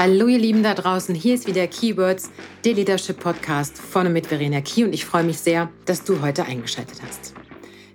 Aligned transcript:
Hallo 0.00 0.28
ihr 0.28 0.38
Lieben 0.38 0.62
da 0.62 0.74
draußen, 0.74 1.12
hier 1.12 1.34
ist 1.34 1.48
wieder 1.48 1.66
Keywords, 1.66 2.30
der 2.64 2.74
Leadership 2.74 3.18
Podcast 3.18 3.76
von 3.78 4.06
und 4.06 4.12
mit 4.12 4.28
Verena 4.28 4.60
Key 4.60 4.84
und 4.84 4.92
ich 4.92 5.04
freue 5.04 5.24
mich 5.24 5.40
sehr, 5.40 5.70
dass 5.86 6.04
du 6.04 6.22
heute 6.22 6.44
eingeschaltet 6.44 7.00
hast. 7.04 7.34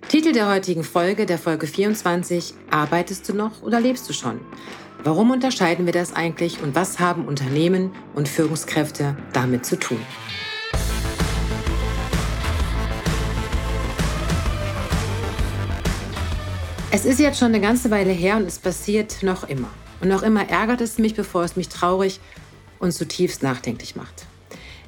Titel 0.08 0.32
der 0.32 0.50
heutigen 0.50 0.84
Folge, 0.84 1.24
der 1.24 1.38
Folge 1.38 1.66
24, 1.66 2.52
Arbeitest 2.70 3.26
du 3.26 3.32
noch 3.32 3.62
oder 3.62 3.80
lebst 3.80 4.06
du 4.06 4.12
schon? 4.12 4.38
Warum 5.02 5.30
unterscheiden 5.30 5.86
wir 5.86 5.94
das 5.94 6.12
eigentlich 6.14 6.62
und 6.62 6.74
was 6.74 7.00
haben 7.00 7.24
Unternehmen 7.24 7.90
und 8.14 8.28
Führungskräfte 8.28 9.16
damit 9.32 9.64
zu 9.64 9.78
tun? 9.78 10.00
Es 16.90 17.06
ist 17.06 17.18
jetzt 17.18 17.38
schon 17.38 17.48
eine 17.48 17.62
ganze 17.62 17.90
Weile 17.90 18.12
her 18.12 18.36
und 18.36 18.44
es 18.46 18.58
passiert 18.58 19.22
noch 19.22 19.48
immer. 19.48 19.70
Und 20.04 20.10
noch 20.10 20.22
immer 20.22 20.50
ärgert 20.50 20.82
es 20.82 20.98
mich, 20.98 21.14
bevor 21.14 21.44
es 21.44 21.56
mich 21.56 21.70
traurig 21.70 22.20
und 22.78 22.92
zutiefst 22.92 23.42
nachdenklich 23.42 23.96
macht. 23.96 24.26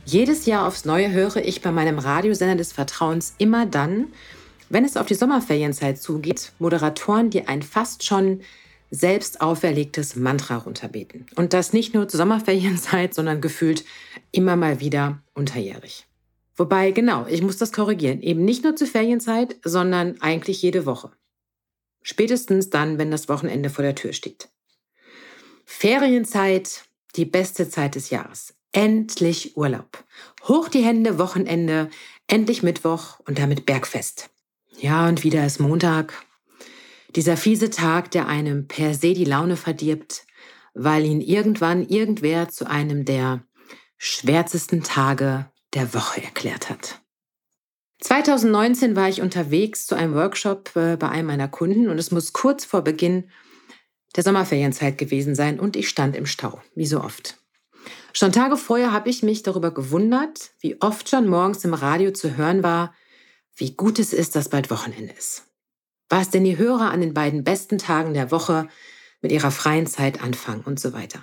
Jedes 0.04 0.44
Jahr 0.44 0.68
aufs 0.68 0.84
Neue 0.84 1.10
höre 1.10 1.36
ich 1.36 1.62
bei 1.62 1.72
meinem 1.72 1.98
Radiosender 1.98 2.54
des 2.54 2.74
Vertrauens 2.74 3.34
immer 3.38 3.64
dann, 3.64 4.08
wenn 4.68 4.84
es 4.84 4.98
auf 4.98 5.06
die 5.06 5.14
Sommerferienzeit 5.14 6.02
zugeht, 6.02 6.52
Moderatoren, 6.58 7.30
die 7.30 7.48
ein 7.48 7.62
fast 7.62 8.04
schon 8.04 8.42
selbst 8.90 9.40
auferlegtes 9.40 10.16
Mantra 10.16 10.58
runterbeten. 10.58 11.24
Und 11.34 11.54
das 11.54 11.72
nicht 11.72 11.94
nur 11.94 12.08
zur 12.08 12.18
Sommerferienzeit, 12.18 13.14
sondern 13.14 13.40
gefühlt 13.40 13.86
immer 14.32 14.54
mal 14.54 14.80
wieder 14.80 15.22
unterjährig. 15.32 16.06
Wobei, 16.56 16.90
genau, 16.90 17.24
ich 17.26 17.40
muss 17.40 17.56
das 17.56 17.72
korrigieren. 17.72 18.20
Eben 18.20 18.44
nicht 18.44 18.64
nur 18.64 18.76
zur 18.76 18.86
Ferienzeit, 18.86 19.56
sondern 19.64 20.20
eigentlich 20.20 20.60
jede 20.60 20.84
Woche. 20.84 21.10
Spätestens 22.02 22.68
dann, 22.68 22.98
wenn 22.98 23.10
das 23.10 23.30
Wochenende 23.30 23.70
vor 23.70 23.82
der 23.82 23.94
Tür 23.94 24.12
steht. 24.12 24.50
Ferienzeit, 25.66 26.84
die 27.16 27.26
beste 27.26 27.68
Zeit 27.68 27.96
des 27.96 28.08
Jahres. 28.08 28.54
Endlich 28.72 29.56
Urlaub. 29.56 30.04
Hoch 30.44 30.68
die 30.68 30.82
Hände, 30.82 31.18
Wochenende, 31.18 31.90
endlich 32.28 32.62
Mittwoch 32.62 33.18
und 33.26 33.38
damit 33.38 33.66
Bergfest. 33.66 34.30
Ja, 34.78 35.08
und 35.08 35.24
wieder 35.24 35.44
ist 35.44 35.58
Montag. 35.58 36.24
Dieser 37.14 37.36
fiese 37.36 37.68
Tag, 37.68 38.10
der 38.12 38.28
einem 38.28 38.68
per 38.68 38.94
se 38.94 39.12
die 39.12 39.24
Laune 39.24 39.56
verdirbt, 39.56 40.24
weil 40.72 41.04
ihn 41.04 41.20
irgendwann 41.20 41.86
irgendwer 41.86 42.48
zu 42.48 42.66
einem 42.66 43.04
der 43.04 43.42
schwärzesten 43.98 44.82
Tage 44.82 45.50
der 45.74 45.94
Woche 45.94 46.22
erklärt 46.22 46.70
hat. 46.70 47.00
2019 48.02 48.94
war 48.94 49.08
ich 49.08 49.20
unterwegs 49.20 49.86
zu 49.86 49.94
einem 49.94 50.14
Workshop 50.14 50.76
äh, 50.76 50.96
bei 50.96 51.08
einem 51.08 51.28
meiner 51.28 51.48
Kunden 51.48 51.88
und 51.88 51.98
es 51.98 52.10
muss 52.10 52.32
kurz 52.32 52.64
vor 52.64 52.82
Beginn 52.82 53.30
der 54.16 54.24
Sommerferienzeit 54.24 54.98
gewesen 54.98 55.34
sein 55.34 55.60
und 55.60 55.76
ich 55.76 55.88
stand 55.88 56.16
im 56.16 56.26
Stau, 56.26 56.60
wie 56.74 56.86
so 56.86 57.00
oft. 57.00 57.36
Schon 58.12 58.32
Tage 58.32 58.56
vorher 58.56 58.92
habe 58.92 59.10
ich 59.10 59.22
mich 59.22 59.42
darüber 59.42 59.72
gewundert, 59.72 60.50
wie 60.60 60.80
oft 60.80 61.08
schon 61.08 61.28
morgens 61.28 61.64
im 61.64 61.74
Radio 61.74 62.12
zu 62.12 62.36
hören 62.36 62.62
war, 62.62 62.94
wie 63.56 63.72
gut 63.72 63.98
es 63.98 64.12
ist, 64.12 64.34
dass 64.34 64.48
bald 64.48 64.70
Wochenende 64.70 65.12
ist. 65.12 65.44
Was 66.08 66.30
denn 66.30 66.44
die 66.44 66.56
Hörer 66.56 66.90
an 66.90 67.00
den 67.00 67.14
beiden 67.14 67.44
besten 67.44 67.78
Tagen 67.78 68.14
der 68.14 68.30
Woche 68.30 68.68
mit 69.20 69.32
ihrer 69.32 69.50
freien 69.50 69.86
Zeit 69.86 70.22
anfangen 70.22 70.62
und 70.62 70.80
so 70.80 70.92
weiter. 70.92 71.20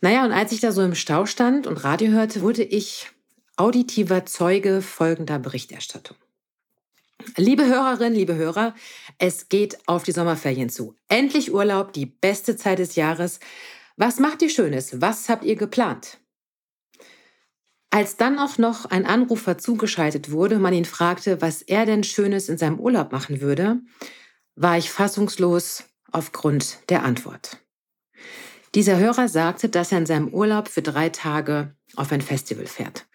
Naja, 0.00 0.24
und 0.24 0.32
als 0.32 0.52
ich 0.52 0.60
da 0.60 0.72
so 0.72 0.82
im 0.82 0.94
Stau 0.94 1.26
stand 1.26 1.66
und 1.66 1.84
Radio 1.84 2.10
hörte, 2.10 2.40
wurde 2.40 2.62
ich 2.62 3.10
auditiver 3.56 4.24
Zeuge 4.24 4.80
folgender 4.80 5.38
Berichterstattung. 5.38 6.16
Liebe 7.36 7.66
Hörerinnen, 7.66 8.14
liebe 8.14 8.34
Hörer, 8.34 8.74
es 9.18 9.48
geht 9.48 9.78
auf 9.86 10.02
die 10.02 10.12
Sommerferien 10.12 10.70
zu. 10.70 10.94
Endlich 11.08 11.52
Urlaub, 11.52 11.92
die 11.92 12.06
beste 12.06 12.56
Zeit 12.56 12.78
des 12.78 12.96
Jahres. 12.96 13.40
Was 13.96 14.18
macht 14.18 14.42
ihr 14.42 14.50
Schönes? 14.50 15.00
Was 15.00 15.28
habt 15.28 15.44
ihr 15.44 15.56
geplant? 15.56 16.18
Als 17.90 18.16
dann 18.16 18.38
auch 18.38 18.56
noch 18.56 18.86
ein 18.86 19.04
Anrufer 19.04 19.58
zugeschaltet 19.58 20.30
wurde, 20.30 20.58
man 20.58 20.72
ihn 20.72 20.84
fragte, 20.84 21.42
was 21.42 21.62
er 21.62 21.86
denn 21.86 22.04
Schönes 22.04 22.48
in 22.48 22.56
seinem 22.56 22.78
Urlaub 22.78 23.10
machen 23.12 23.40
würde, 23.40 23.80
war 24.54 24.78
ich 24.78 24.90
fassungslos 24.90 25.84
aufgrund 26.12 26.78
der 26.88 27.02
Antwort. 27.02 27.58
Dieser 28.74 28.98
Hörer 28.98 29.28
sagte, 29.28 29.68
dass 29.68 29.90
er 29.90 29.98
in 29.98 30.06
seinem 30.06 30.28
Urlaub 30.28 30.68
für 30.68 30.82
drei 30.82 31.08
Tage 31.08 31.74
auf 31.96 32.12
ein 32.12 32.20
Festival 32.20 32.66
fährt. 32.66 33.08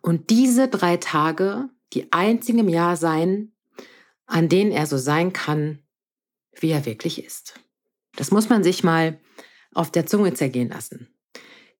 Und 0.00 0.30
diese 0.30 0.68
drei 0.68 0.96
Tage 0.96 1.68
die 1.92 2.12
einzigen 2.12 2.60
im 2.60 2.68
Jahr 2.68 2.96
seien, 2.96 3.52
an 4.26 4.48
denen 4.48 4.72
er 4.72 4.86
so 4.86 4.96
sein 4.96 5.32
kann, 5.32 5.80
wie 6.58 6.70
er 6.70 6.86
wirklich 6.86 7.24
ist. 7.24 7.60
Das 8.16 8.30
muss 8.30 8.48
man 8.48 8.62
sich 8.62 8.84
mal 8.84 9.20
auf 9.74 9.90
der 9.90 10.06
Zunge 10.06 10.34
zergehen 10.34 10.68
lassen. 10.68 11.08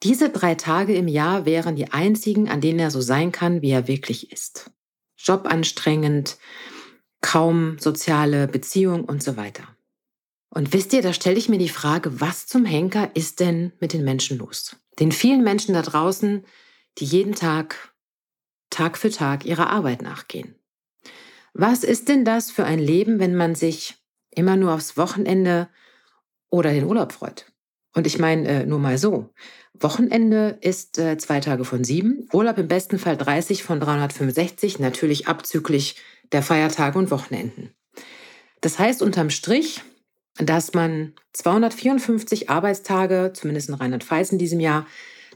Diese 0.02 0.30
drei 0.30 0.54
Tage 0.54 0.94
im 0.94 1.08
Jahr 1.08 1.44
wären 1.44 1.76
die 1.76 1.92
einzigen, 1.92 2.48
an 2.48 2.60
denen 2.60 2.78
er 2.78 2.90
so 2.90 3.00
sein 3.00 3.32
kann, 3.32 3.60
wie 3.62 3.70
er 3.70 3.86
wirklich 3.86 4.32
ist. 4.32 4.70
Job 5.18 5.46
anstrengend, 5.46 6.38
kaum 7.20 7.78
soziale 7.78 8.48
Beziehung 8.48 9.04
und 9.04 9.22
so 9.22 9.36
weiter. 9.36 9.64
Und 10.48 10.72
wisst 10.72 10.92
ihr, 10.92 11.02
da 11.02 11.12
stelle 11.12 11.36
ich 11.36 11.48
mir 11.48 11.58
die 11.58 11.68
Frage, 11.68 12.20
was 12.20 12.46
zum 12.46 12.64
Henker 12.64 13.14
ist 13.14 13.40
denn 13.40 13.72
mit 13.78 13.92
den 13.92 14.04
Menschen 14.04 14.38
los? 14.38 14.76
Den 14.98 15.12
vielen 15.12 15.44
Menschen 15.44 15.74
da 15.74 15.82
draußen, 15.82 16.44
die 16.98 17.04
jeden 17.04 17.34
Tag 17.34 17.89
Tag 18.70 18.96
für 18.96 19.10
Tag 19.10 19.44
ihrer 19.44 19.68
Arbeit 19.68 20.02
nachgehen. 20.02 20.54
Was 21.52 21.84
ist 21.84 22.08
denn 22.08 22.24
das 22.24 22.50
für 22.50 22.64
ein 22.64 22.78
Leben, 22.78 23.18
wenn 23.18 23.34
man 23.34 23.54
sich 23.54 23.96
immer 24.30 24.56
nur 24.56 24.72
aufs 24.72 24.96
Wochenende 24.96 25.68
oder 26.48 26.72
den 26.72 26.84
Urlaub 26.84 27.12
freut? 27.12 27.46
Und 27.92 28.06
ich 28.06 28.18
meine 28.18 28.48
äh, 28.48 28.66
nur 28.66 28.78
mal 28.78 28.98
so. 28.98 29.30
Wochenende 29.74 30.58
ist 30.60 30.98
äh, 30.98 31.18
zwei 31.18 31.40
Tage 31.40 31.64
von 31.64 31.82
sieben, 31.82 32.28
Urlaub 32.32 32.58
im 32.58 32.68
besten 32.68 32.98
Fall 32.98 33.16
30 33.16 33.64
von 33.64 33.80
365, 33.80 34.78
natürlich 34.78 35.26
abzüglich 35.26 35.96
der 36.30 36.42
Feiertage 36.42 36.98
und 36.98 37.10
Wochenenden. 37.10 37.74
Das 38.60 38.78
heißt 38.78 39.02
unterm 39.02 39.30
Strich, 39.30 39.80
dass 40.36 40.74
man 40.74 41.14
254 41.32 42.48
Arbeitstage, 42.48 43.32
zumindest 43.34 43.68
in 43.68 43.74
Rheinland-Pfalz 43.74 44.30
in 44.30 44.38
diesem 44.38 44.60
Jahr, 44.60 44.86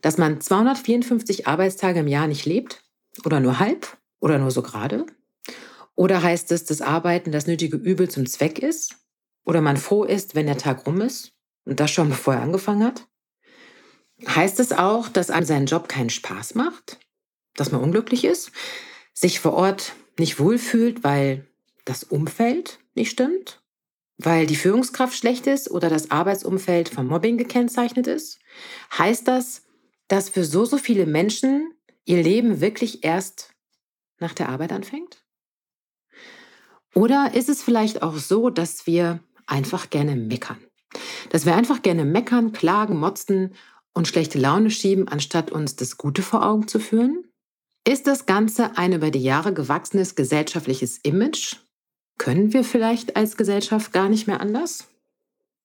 dass 0.03 0.19
man 0.19 0.41
254 0.41 1.49
Arbeitstage 1.49 2.01
im 2.01 2.09
Jahr 2.09 2.29
nicht 2.29 2.45
lebt 2.45 2.84
oder 3.25 3.41
nur 3.41 3.59
halb? 3.59 3.97
Oder 4.21 4.39
nur 4.39 4.51
so 4.51 4.63
gerade? 4.63 5.05
Oder 5.95 6.23
heißt 6.23 6.51
es, 6.53 6.65
dass 6.65 6.81
Arbeiten 6.81 7.31
das 7.31 7.47
nötige 7.47 7.77
Übel 7.77 8.09
zum 8.09 8.27
Zweck 8.27 8.59
ist? 8.59 8.97
Oder 9.45 9.61
man 9.61 9.77
froh 9.77 10.05
ist, 10.05 10.35
wenn 10.35 10.47
der 10.47 10.59
Tag 10.59 10.87
rum 10.87 11.01
ist? 11.01 11.33
Und 11.65 11.81
das 11.81 11.91
schon 11.91 12.09
bevor 12.09 12.35
er 12.35 12.43
angefangen 12.43 12.85
hat? 12.85 13.07
Heißt 14.27 14.61
es 14.61 14.73
auch, 14.73 15.09
dass 15.09 15.31
einem 15.31 15.47
sein 15.47 15.67
Job 15.67 15.89
keinen 15.89 16.11
Spaß 16.11 16.55
macht? 16.55 16.99
Dass 17.55 17.71
man 17.71 17.83
unglücklich 17.83 18.25
ist? 18.25 18.51
Sich 19.13 19.41
vor 19.41 19.55
Ort 19.55 19.95
nicht 20.19 20.39
wohlfühlt, 20.39 21.05
weil 21.05 21.47
das 21.85 22.05
Umfeld 22.05 22.79
nicht 22.95 23.11
stimmt? 23.11 23.63
Weil 24.17 24.47
die 24.47 24.57
Führungskraft 24.57 25.17
schlecht 25.17 25.47
ist 25.47 25.71
oder 25.71 25.91
das 25.91 26.11
Arbeitsumfeld 26.11 26.89
vom 26.89 27.07
Mobbing 27.09 27.37
gekennzeichnet 27.37 28.07
ist? 28.07 28.39
Heißt 28.97 29.29
das, 29.29 29.63
dass 30.09 30.29
für 30.29 30.45
so, 30.45 30.65
so 30.65 30.79
viele 30.79 31.07
Menschen 31.07 31.75
ihr 32.05 32.23
Leben 32.23 32.61
wirklich 32.61 33.05
erst 33.05 33.55
nach 34.19 34.35
der 34.35 34.49
Arbeit 34.49 34.73
anfängt? 34.73 35.25
Oder 36.95 37.35
ist 37.35 37.49
es 37.49 37.63
vielleicht 37.63 38.03
auch 38.03 38.17
so, 38.17 38.51
dass 38.51 38.87
wir 38.87 39.21
einfach 39.47 39.91
gerne 39.91 40.17
meckern? 40.17 40.59
Dass 41.31 41.45
wir 41.45 41.57
einfach 41.57 41.83
gerne 41.83 42.05
meckern, 42.05 42.53
klagen, 42.53 42.97
motzen 42.97 43.55
und 43.93 44.07
schlechte 44.07 44.39
Laune 44.39 44.71
schieben, 44.71 45.09
anstatt 45.09 45.51
uns 45.51 45.77
das 45.77 45.97
Gute 45.97 46.23
vor 46.23 46.47
Augen 46.47 46.69
zu 46.69 46.79
führen? 46.79 47.25
Ist 47.87 48.07
das 48.07 48.27
Ganze 48.27 48.79
ein 48.79 48.93
über 48.93 49.11
die 49.11 49.23
Jahre 49.23 49.53
gewachsenes 49.53 50.15
gesellschaftliches 50.15 50.99
Image? 50.99 51.57
Können 52.17 52.53
wir 52.53 52.65
vielleicht 52.65 53.17
als 53.17 53.37
Gesellschaft 53.37 53.93
gar 53.93 54.09
nicht 54.09 54.27
mehr 54.27 54.41
anders? 54.41 54.89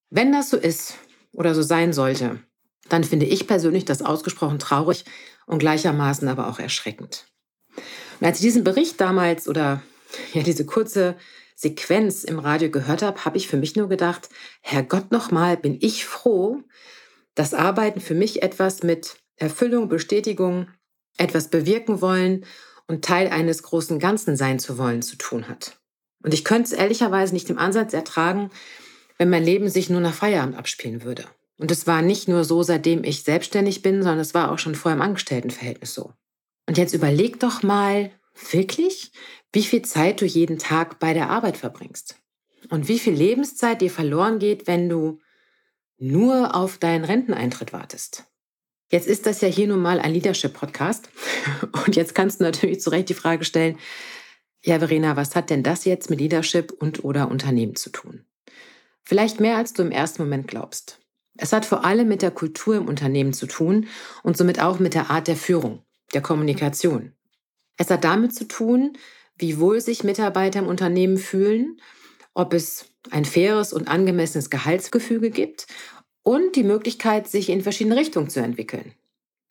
Wenn 0.09 0.31
das 0.31 0.50
so 0.50 0.57
ist 0.57 0.95
oder 1.31 1.53
so 1.53 1.62
sein 1.62 1.94
sollte, 1.94 2.44
dann 2.87 3.03
finde 3.03 3.25
ich 3.25 3.47
persönlich 3.47 3.85
das 3.85 4.01
ausgesprochen 4.01 4.59
traurig 4.59 5.05
und 5.45 5.59
gleichermaßen 5.59 6.27
aber 6.27 6.47
auch 6.47 6.59
erschreckend. 6.59 7.25
Und 8.19 8.27
als 8.27 8.37
ich 8.37 8.43
diesen 8.43 8.63
Bericht 8.63 8.99
damals 9.01 9.47
oder 9.47 9.81
ja 10.33 10.43
diese 10.43 10.65
kurze 10.65 11.15
Sequenz 11.55 12.23
im 12.23 12.39
Radio 12.39 12.71
gehört 12.71 13.01
habe, 13.01 13.25
habe 13.25 13.37
ich 13.37 13.47
für 13.47 13.57
mich 13.57 13.75
nur 13.75 13.89
gedacht, 13.89 14.29
Herrgott 14.61 15.11
nochmal, 15.11 15.57
bin 15.57 15.77
ich 15.81 16.05
froh, 16.05 16.61
dass 17.35 17.53
Arbeiten 17.53 17.99
für 17.99 18.15
mich 18.15 18.41
etwas 18.41 18.81
mit 18.81 19.17
Erfüllung, 19.35 19.89
Bestätigung, 19.89 20.69
etwas 21.17 21.49
bewirken 21.49 22.01
wollen 22.01 22.45
und 22.87 23.03
Teil 23.03 23.27
eines 23.27 23.63
großen 23.63 23.99
Ganzen 23.99 24.35
sein 24.35 24.59
zu 24.59 24.77
wollen 24.77 25.01
zu 25.01 25.17
tun 25.17 25.47
hat. 25.47 25.77
Und 26.23 26.33
ich 26.33 26.43
könnte 26.43 26.73
es 26.73 26.79
ehrlicherweise 26.79 27.33
nicht 27.33 27.49
im 27.49 27.57
Ansatz 27.57 27.93
ertragen, 27.93 28.49
wenn 29.17 29.29
mein 29.29 29.43
Leben 29.43 29.69
sich 29.69 29.89
nur 29.89 30.01
nach 30.01 30.13
Feierabend 30.13 30.57
abspielen 30.57 31.03
würde. 31.03 31.25
Und 31.59 31.71
es 31.71 31.85
war 31.85 32.01
nicht 32.01 32.29
nur 32.29 32.45
so, 32.45 32.63
seitdem 32.63 33.03
ich 33.03 33.23
selbstständig 33.23 33.81
bin, 33.81 34.01
sondern 34.01 34.19
es 34.19 34.33
war 34.33 34.51
auch 34.51 34.59
schon 34.59 34.75
vorher 34.75 34.95
im 34.95 35.01
Angestelltenverhältnis 35.01 35.94
so. 35.94 36.13
Und 36.65 36.77
jetzt 36.77 36.94
überleg 36.94 37.39
doch 37.41 37.63
mal 37.63 38.11
wirklich, 38.50 39.11
wie 39.51 39.63
viel 39.63 39.81
Zeit 39.81 40.21
du 40.21 40.25
jeden 40.25 40.57
Tag 40.57 41.00
bei 41.00 41.13
der 41.13 41.29
Arbeit 41.29 41.57
verbringst. 41.57 42.15
Und 42.69 42.88
wie 42.88 42.97
viel 42.97 43.13
Lebenszeit 43.13 43.81
dir 43.81 43.91
verloren 43.91 44.39
geht, 44.39 44.67
wenn 44.67 44.88
du 44.88 45.19
nur 45.97 46.56
auf 46.56 46.77
deinen 46.77 47.03
Renteneintritt 47.03 47.73
wartest. 47.73 48.23
Jetzt 48.89 49.07
ist 49.07 49.25
das 49.25 49.41
ja 49.41 49.50
hier 49.50 49.67
nun 49.67 49.81
mal 49.81 50.00
ein 50.00 50.13
Leadership-Podcast. 50.13 51.09
Und 51.85 51.97
jetzt 51.97 52.15
kannst 52.15 52.39
du 52.39 52.45
natürlich 52.45 52.79
zu 52.79 52.89
Recht 52.89 53.09
die 53.09 53.13
Frage 53.13 53.44
stellen, 53.44 53.77
ja, 54.63 54.79
Verena, 54.79 55.17
was 55.17 55.35
hat 55.35 55.50
denn 55.50 55.63
das 55.63 55.83
jetzt 55.83 56.09
mit 56.09 56.19
Leadership 56.19 56.73
und 56.79 57.05
oder 57.05 57.29
Unternehmen 57.29 57.75
zu 57.75 57.91
tun? 57.91 58.25
Vielleicht 59.03 59.39
mehr, 59.39 59.55
als 59.55 59.73
du 59.73 59.83
im 59.83 59.91
ersten 59.91 60.21
Moment 60.21 60.47
glaubst. 60.47 61.00
Es 61.41 61.53
hat 61.53 61.65
vor 61.65 61.86
allem 61.86 62.09
mit 62.09 62.21
der 62.21 62.31
Kultur 62.31 62.75
im 62.75 62.88
Unternehmen 62.88 63.31
zu 63.31 63.47
tun 63.47 63.88
und 64.24 64.36
somit 64.36 64.59
auch 64.59 64.80
mit 64.80 64.94
der 64.94 65.09
Art 65.09 65.27
der 65.30 65.38
Führung, 65.38 65.83
der 66.13 66.21
Kommunikation. 66.21 67.13
Es 67.77 67.89
hat 67.89 68.03
damit 68.03 68.36
zu 68.36 68.45
tun, 68.45 68.97
wie 69.38 69.57
wohl 69.57 69.80
sich 69.80 70.03
Mitarbeiter 70.03 70.59
im 70.59 70.68
Unternehmen 70.68 71.18
fühlen, 71.18 71.80
ob 72.33 72.53
es 72.53 72.91
ein 73.09 73.24
faires 73.24 73.71
und 73.71 73.88
angemessenes 73.88 74.50
Gehaltsgefüge 74.50 75.30
gibt 75.30 75.68
und 76.24 76.57
die 76.57 76.63
Möglichkeit, 76.63 77.30
sich 77.30 77.50
in 77.50 77.62
verschiedene 77.62 77.95
Richtungen 77.95 78.30
zu 78.30 78.41
entwickeln. 78.41 78.94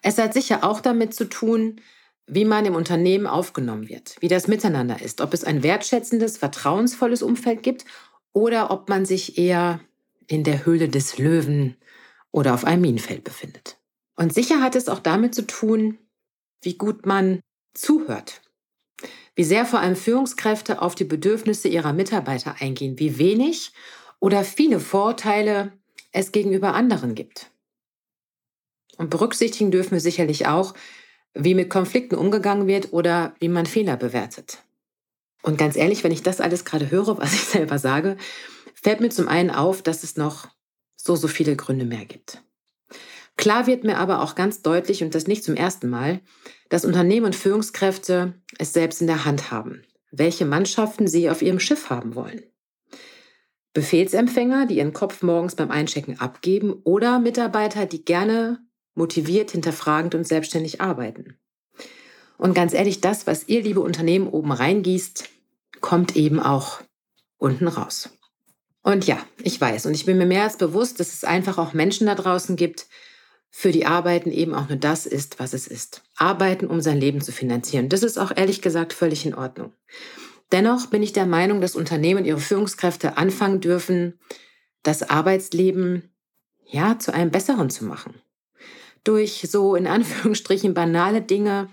Es 0.02 0.18
hat 0.18 0.34
sicher 0.34 0.64
auch 0.64 0.82
damit 0.82 1.14
zu 1.14 1.24
tun, 1.24 1.80
wie 2.26 2.44
man 2.44 2.66
im 2.66 2.74
Unternehmen 2.74 3.26
aufgenommen 3.26 3.88
wird, 3.88 4.16
wie 4.20 4.28
das 4.28 4.46
Miteinander 4.46 5.00
ist, 5.00 5.22
ob 5.22 5.32
es 5.32 5.42
ein 5.42 5.62
wertschätzendes, 5.62 6.36
vertrauensvolles 6.36 7.22
Umfeld 7.22 7.62
gibt 7.62 7.86
oder 8.34 8.70
ob 8.70 8.90
man 8.90 9.06
sich 9.06 9.38
eher 9.38 9.80
in 10.28 10.44
der 10.44 10.64
Höhle 10.64 10.88
des 10.88 11.18
Löwen 11.18 11.76
oder 12.30 12.54
auf 12.54 12.64
einem 12.64 12.82
Minenfeld 12.82 13.24
befindet. 13.24 13.78
Und 14.14 14.32
sicher 14.32 14.60
hat 14.60 14.76
es 14.76 14.88
auch 14.88 15.00
damit 15.00 15.34
zu 15.34 15.46
tun, 15.46 15.98
wie 16.62 16.74
gut 16.74 17.06
man 17.06 17.40
zuhört, 17.74 18.42
wie 19.34 19.44
sehr 19.44 19.64
vor 19.64 19.80
allem 19.80 19.96
Führungskräfte 19.96 20.82
auf 20.82 20.94
die 20.94 21.04
Bedürfnisse 21.04 21.68
ihrer 21.68 21.92
Mitarbeiter 21.92 22.56
eingehen, 22.60 22.98
wie 22.98 23.18
wenig 23.18 23.72
oder 24.20 24.44
viele 24.44 24.80
Vorteile 24.80 25.72
es 26.12 26.32
gegenüber 26.32 26.74
anderen 26.74 27.14
gibt. 27.14 27.50
Und 28.96 29.10
berücksichtigen 29.10 29.70
dürfen 29.70 29.92
wir 29.92 30.00
sicherlich 30.00 30.46
auch, 30.46 30.74
wie 31.34 31.54
mit 31.54 31.70
Konflikten 31.70 32.16
umgegangen 32.16 32.66
wird 32.66 32.92
oder 32.92 33.34
wie 33.38 33.48
man 33.48 33.66
Fehler 33.66 33.96
bewertet. 33.96 34.58
Und 35.42 35.56
ganz 35.56 35.76
ehrlich, 35.76 36.02
wenn 36.02 36.10
ich 36.10 36.22
das 36.22 36.40
alles 36.40 36.64
gerade 36.64 36.90
höre, 36.90 37.18
was 37.18 37.32
ich 37.32 37.44
selber 37.44 37.78
sage, 37.78 38.16
fällt 38.82 39.00
mir 39.00 39.10
zum 39.10 39.28
einen 39.28 39.50
auf, 39.50 39.82
dass 39.82 40.04
es 40.04 40.16
noch 40.16 40.48
so, 40.96 41.16
so 41.16 41.28
viele 41.28 41.56
Gründe 41.56 41.84
mehr 41.84 42.04
gibt. 42.04 42.42
Klar 43.36 43.66
wird 43.66 43.84
mir 43.84 43.98
aber 43.98 44.20
auch 44.22 44.34
ganz 44.34 44.62
deutlich, 44.62 45.02
und 45.04 45.14
das 45.14 45.28
nicht 45.28 45.44
zum 45.44 45.54
ersten 45.54 45.88
Mal, 45.88 46.20
dass 46.68 46.84
Unternehmen 46.84 47.26
und 47.26 47.36
Führungskräfte 47.36 48.34
es 48.58 48.72
selbst 48.72 49.00
in 49.00 49.06
der 49.06 49.24
Hand 49.24 49.52
haben, 49.52 49.82
welche 50.10 50.44
Mannschaften 50.44 51.06
sie 51.06 51.30
auf 51.30 51.40
ihrem 51.40 51.60
Schiff 51.60 51.88
haben 51.88 52.14
wollen. 52.14 52.42
Befehlsempfänger, 53.74 54.66
die 54.66 54.78
ihren 54.78 54.92
Kopf 54.92 55.22
morgens 55.22 55.54
beim 55.54 55.70
Einchecken 55.70 56.18
abgeben 56.18 56.72
oder 56.82 57.20
Mitarbeiter, 57.20 57.86
die 57.86 58.04
gerne 58.04 58.58
motiviert, 58.94 59.52
hinterfragend 59.52 60.16
und 60.16 60.26
selbstständig 60.26 60.80
arbeiten. 60.80 61.38
Und 62.38 62.54
ganz 62.54 62.72
ehrlich, 62.72 63.00
das, 63.00 63.28
was 63.28 63.48
ihr, 63.48 63.62
liebe 63.62 63.80
Unternehmen, 63.80 64.26
oben 64.26 64.50
reingießt, 64.50 65.28
kommt 65.80 66.16
eben 66.16 66.40
auch 66.40 66.80
unten 67.36 67.68
raus. 67.68 68.17
Und 68.88 69.06
ja, 69.06 69.18
ich 69.42 69.60
weiß 69.60 69.84
und 69.84 69.92
ich 69.92 70.06
bin 70.06 70.16
mir 70.16 70.24
mehr 70.24 70.44
als 70.44 70.56
bewusst, 70.56 70.98
dass 70.98 71.12
es 71.12 71.22
einfach 71.22 71.58
auch 71.58 71.74
Menschen 71.74 72.06
da 72.06 72.14
draußen 72.14 72.56
gibt, 72.56 72.86
für 73.50 73.70
die 73.70 73.84
Arbeiten 73.84 74.30
eben 74.30 74.54
auch 74.54 74.70
nur 74.70 74.78
das 74.78 75.04
ist, 75.04 75.38
was 75.38 75.52
es 75.52 75.66
ist. 75.66 76.04
Arbeiten, 76.16 76.66
um 76.66 76.80
sein 76.80 76.98
Leben 76.98 77.20
zu 77.20 77.30
finanzieren. 77.30 77.90
Das 77.90 78.02
ist 78.02 78.16
auch 78.16 78.32
ehrlich 78.34 78.62
gesagt 78.62 78.94
völlig 78.94 79.26
in 79.26 79.34
Ordnung. 79.34 79.74
Dennoch 80.52 80.86
bin 80.86 81.02
ich 81.02 81.12
der 81.12 81.26
Meinung, 81.26 81.60
dass 81.60 81.76
Unternehmen 81.76 82.24
ihre 82.24 82.40
Führungskräfte 82.40 83.18
anfangen 83.18 83.60
dürfen, 83.60 84.18
das 84.82 85.02
Arbeitsleben 85.02 86.10
ja 86.64 86.98
zu 86.98 87.12
einem 87.12 87.30
besseren 87.30 87.68
zu 87.68 87.84
machen. 87.84 88.14
Durch 89.04 89.46
so 89.50 89.74
in 89.74 89.86
Anführungsstrichen 89.86 90.72
banale 90.72 91.20
Dinge 91.20 91.68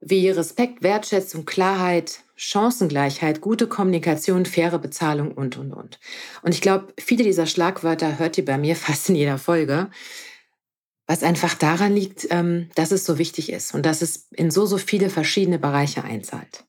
wie 0.00 0.28
Respekt, 0.30 0.82
Wertschätzung, 0.82 1.44
Klarheit, 1.44 2.23
Chancengleichheit, 2.36 3.40
gute 3.40 3.68
Kommunikation, 3.68 4.44
faire 4.44 4.78
Bezahlung 4.78 5.32
und, 5.32 5.56
und, 5.56 5.72
und. 5.72 6.00
Und 6.42 6.54
ich 6.54 6.60
glaube, 6.60 6.92
viele 6.98 7.24
dieser 7.24 7.46
Schlagwörter 7.46 8.18
hört 8.18 8.38
ihr 8.38 8.44
bei 8.44 8.58
mir 8.58 8.76
fast 8.76 9.08
in 9.08 9.16
jeder 9.16 9.38
Folge, 9.38 9.90
was 11.06 11.22
einfach 11.22 11.54
daran 11.54 11.94
liegt, 11.94 12.26
ähm, 12.30 12.70
dass 12.74 12.90
es 12.90 13.04
so 13.04 13.18
wichtig 13.18 13.52
ist 13.52 13.74
und 13.74 13.84
dass 13.84 14.02
es 14.02 14.28
in 14.32 14.50
so, 14.50 14.66
so 14.66 14.78
viele 14.78 15.10
verschiedene 15.10 15.58
Bereiche 15.58 16.02
einzahlt. 16.02 16.64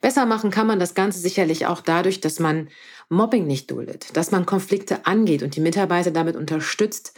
Besser 0.00 0.26
machen 0.26 0.50
kann 0.50 0.66
man 0.66 0.80
das 0.80 0.94
Ganze 0.94 1.20
sicherlich 1.20 1.66
auch 1.66 1.80
dadurch, 1.80 2.20
dass 2.20 2.40
man 2.40 2.68
Mobbing 3.08 3.46
nicht 3.46 3.70
duldet, 3.70 4.16
dass 4.16 4.32
man 4.32 4.46
Konflikte 4.46 5.06
angeht 5.06 5.44
und 5.44 5.54
die 5.54 5.60
Mitarbeiter 5.60 6.10
damit 6.10 6.34
unterstützt, 6.34 7.14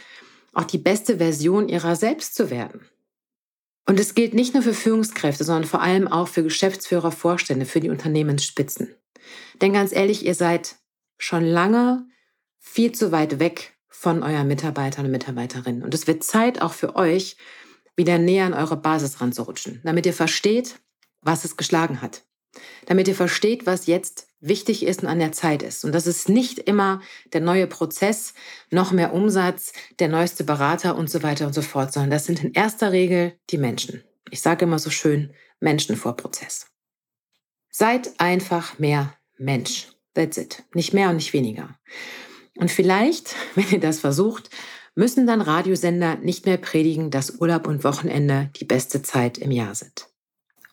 auch 0.53 0.65
die 0.65 0.77
beste 0.77 1.17
Version 1.17 1.67
ihrer 1.67 1.95
selbst 1.95 2.35
zu 2.35 2.51
werden. 2.51 2.87
Und 3.87 3.99
es 3.99 4.15
gilt 4.15 4.33
nicht 4.33 4.53
nur 4.53 4.63
für 4.63 4.73
Führungskräfte, 4.73 5.43
sondern 5.43 5.65
vor 5.65 5.81
allem 5.81 6.07
auch 6.07 6.27
für 6.27 6.43
Geschäftsführer, 6.43 7.11
Vorstände, 7.11 7.65
für 7.65 7.79
die 7.79 7.89
Unternehmensspitzen. 7.89 8.95
Denn 9.61 9.73
ganz 9.73 9.91
ehrlich, 9.91 10.25
ihr 10.25 10.35
seid 10.35 10.75
schon 11.17 11.43
lange 11.43 12.07
viel 12.59 12.91
zu 12.91 13.11
weit 13.11 13.39
weg 13.39 13.77
von 13.87 14.23
euren 14.23 14.47
Mitarbeitern 14.47 15.05
und 15.05 15.11
Mitarbeiterinnen. 15.11 15.83
Und 15.83 15.93
es 15.93 16.07
wird 16.07 16.23
Zeit 16.23 16.61
auch 16.61 16.73
für 16.73 16.95
euch, 16.95 17.37
wieder 17.95 18.17
näher 18.17 18.45
an 18.45 18.53
eure 18.53 18.75
Basis 18.75 19.21
ranzurutschen, 19.21 19.79
damit 19.85 20.05
ihr 20.05 20.13
versteht, 20.13 20.79
was 21.21 21.45
es 21.45 21.55
geschlagen 21.55 22.01
hat 22.01 22.23
damit 22.85 23.07
ihr 23.07 23.15
versteht, 23.15 23.65
was 23.65 23.87
jetzt 23.87 24.27
wichtig 24.47 24.85
ist 24.85 25.03
und 25.03 25.09
an 25.09 25.19
der 25.19 25.31
Zeit 25.31 25.63
ist. 25.63 25.83
Und 25.85 25.91
das 25.93 26.07
ist 26.07 26.29
nicht 26.29 26.59
immer 26.59 27.01
der 27.33 27.41
neue 27.41 27.67
Prozess, 27.67 28.33
noch 28.69 28.91
mehr 28.91 29.13
Umsatz, 29.13 29.73
der 29.99 30.07
neueste 30.07 30.43
Berater 30.43 30.95
und 30.95 31.09
so 31.09 31.23
weiter 31.23 31.47
und 31.47 31.53
so 31.53 31.61
fort, 31.61 31.93
sondern 31.93 32.11
das 32.11 32.25
sind 32.25 32.43
in 32.43 32.53
erster 32.53 32.91
Regel 32.91 33.33
die 33.49 33.57
Menschen. 33.57 34.03
Ich 34.29 34.41
sage 34.41 34.65
immer 34.65 34.79
so 34.79 34.89
schön, 34.89 35.33
Menschen 35.59 35.95
vor 35.95 36.15
Prozess. 36.15 36.67
Seid 37.69 38.19
einfach 38.19 38.79
mehr 38.79 39.15
Mensch. 39.37 39.89
That's 40.13 40.37
it. 40.37 40.63
Nicht 40.73 40.93
mehr 40.93 41.09
und 41.09 41.17
nicht 41.17 41.33
weniger. 41.33 41.77
Und 42.57 42.71
vielleicht, 42.71 43.35
wenn 43.55 43.69
ihr 43.69 43.79
das 43.79 43.99
versucht, 43.99 44.49
müssen 44.95 45.27
dann 45.27 45.41
Radiosender 45.41 46.15
nicht 46.15 46.45
mehr 46.45 46.57
predigen, 46.57 47.11
dass 47.11 47.41
Urlaub 47.41 47.67
und 47.67 47.83
Wochenende 47.83 48.49
die 48.55 48.65
beste 48.65 49.01
Zeit 49.01 49.37
im 49.37 49.51
Jahr 49.51 49.75
sind. 49.75 50.07